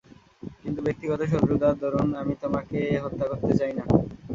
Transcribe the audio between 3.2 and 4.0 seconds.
করতে চাই না।